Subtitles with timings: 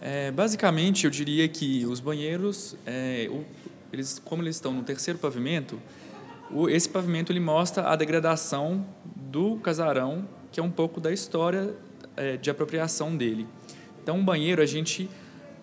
[0.00, 3.44] É, basicamente, eu diria que os banheiros, é, o,
[3.92, 5.80] eles, como eles estão no terceiro pavimento,
[6.50, 11.74] o, esse pavimento ele mostra a degradação do casarão, que é um pouco da história
[12.16, 13.46] é, de apropriação dele.
[14.02, 15.08] Então, o banheiro, a gente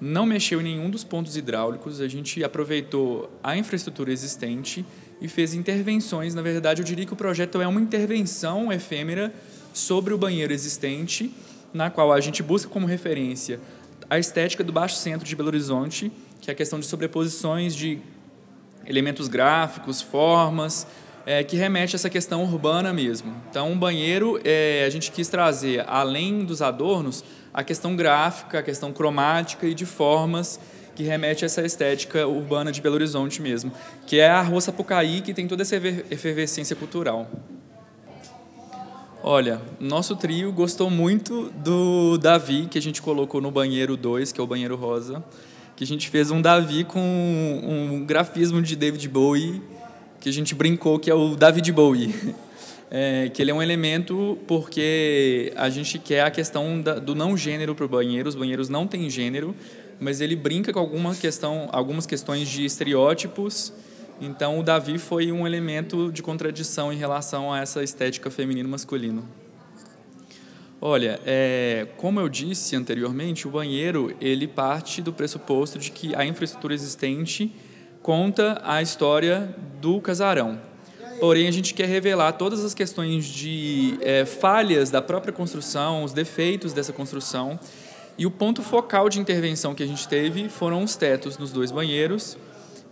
[0.02, 4.86] não mexeu em nenhum dos pontos hidráulicos, a gente aproveitou a infraestrutura existente
[5.22, 6.36] e fez intervenções.
[6.36, 9.34] Na verdade, eu diria que o projeto é uma intervenção efêmera
[9.74, 11.34] sobre o banheiro existente,
[11.74, 13.60] na qual a gente busca como referência
[14.10, 18.00] a estética do Baixo Centro de Belo Horizonte, que é a questão de sobreposições de
[18.86, 20.86] elementos gráficos, formas,
[21.26, 23.34] é, que remete a essa questão urbana mesmo.
[23.50, 27.24] Então, um banheiro, é, a gente quis trazer, além dos adornos,
[27.54, 30.60] a questão gráfica, a questão cromática e de formas
[30.96, 33.72] que remete a essa estética urbana de Belo Horizonte mesmo,
[34.06, 37.30] que é a Rua Sapucaí, que tem toda essa efervescência cultural.
[39.26, 44.42] Olha, nosso trio gostou muito do Davi, que a gente colocou no banheiro 2, que
[44.42, 45.24] é o banheiro rosa,
[45.78, 49.62] que a gente fez um Davi com um grafismo de David Bowie,
[50.20, 52.14] que a gente brincou que é o David Bowie.
[52.96, 57.36] É, que ele é um elemento porque a gente quer a questão da, do não
[57.36, 59.56] gênero para o banheiro, os banheiros não têm gênero,
[60.00, 63.74] mas ele brinca com alguma questão, algumas questões de estereótipos
[64.26, 69.28] então, o Davi foi um elemento de contradição em relação a essa estética feminino-masculino.
[70.86, 76.26] Olha, é, como eu disse anteriormente, o banheiro ele parte do pressuposto de que a
[76.26, 77.54] infraestrutura existente
[78.02, 80.60] conta a história do casarão.
[81.20, 86.12] Porém, a gente quer revelar todas as questões de é, falhas da própria construção, os
[86.12, 87.58] defeitos dessa construção.
[88.18, 91.72] E o ponto focal de intervenção que a gente teve foram os tetos nos dois
[91.72, 92.38] banheiros,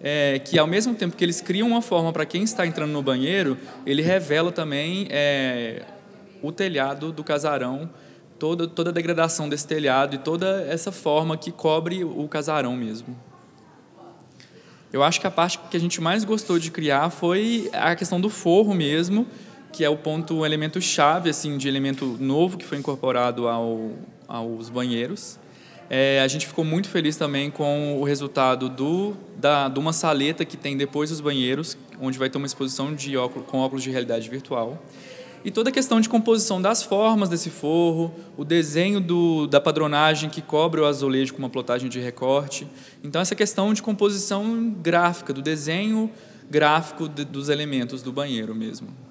[0.04, 3.02] é, que ao mesmo tempo que eles criam uma forma para quem está entrando no
[3.02, 5.84] banheiro, ele revela também é,
[6.42, 7.90] o telhado do casarão,
[8.40, 13.16] toda, toda a degradação desse telhado e toda essa forma que cobre o casarão mesmo.
[14.92, 18.20] Eu acho que a parte que a gente mais gostou de criar foi a questão
[18.20, 19.26] do forro mesmo,
[19.72, 23.92] que é o ponto, o elemento chave assim de elemento novo que foi incorporado ao,
[24.28, 25.40] aos banheiros.
[25.94, 30.46] É, a gente ficou muito feliz também com o resultado do, da, de uma saleta
[30.46, 33.92] que tem depois dos banheiros, onde vai ter uma exposição de óculos, com óculos de
[33.92, 34.82] realidade virtual.
[35.44, 40.30] E toda a questão de composição das formas desse forro, o desenho do, da padronagem
[40.30, 42.66] que cobre o azulejo com uma plotagem de recorte.
[43.04, 46.10] Então, essa questão de composição gráfica, do desenho
[46.50, 49.11] gráfico de, dos elementos do banheiro mesmo.